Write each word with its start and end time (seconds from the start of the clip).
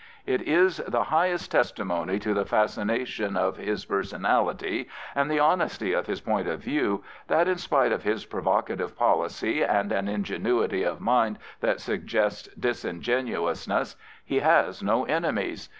It 0.25 0.41
is 0.41 0.77
the 0.77 1.03
highest 1.03 1.51
testimony 1.51 2.17
to 2.21 2.33
the 2.33 2.43
fascination 2.47 3.37
of 3.37 3.57
his 3.57 3.85
personality, 3.85 4.89
and 5.13 5.29
the 5.29 5.37
honesty 5.37 5.93
of 5.93 6.07
his 6.07 6.21
point 6.21 6.47
of 6.47 6.59
view, 6.59 7.03
that, 7.27 7.47
in 7.47 7.59
spite 7.59 7.91
of 7.91 8.01
his 8.01 8.25
provocative 8.25 8.97
policy 8.97 9.61
and 9.63 9.91
an 9.91 10.07
ingenuity 10.07 10.81
of 10.81 11.01
mind 11.01 11.37
that 11.59 11.81
suggests 11.81 12.47
disingenuousness, 12.55 13.95
he 14.25 14.39
has 14.39 14.81
no 14.81 15.05
enemies. 15.05 15.69